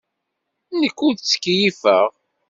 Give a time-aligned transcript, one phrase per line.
[0.79, 2.09] Nekk ur ttkeyyifeɣ.